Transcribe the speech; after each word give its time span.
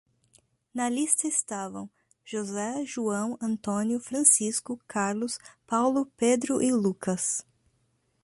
Na 0.73 0.89
lista 0.89 1.27
estavam: 1.27 1.87
José, 2.25 2.83
João, 2.87 3.37
António, 3.39 3.99
Francisco, 3.99 4.79
Carlos, 4.87 5.37
Paulo, 5.67 6.07
Pedro 6.17 6.59
e 6.59 6.71
Lucas. 6.71 7.45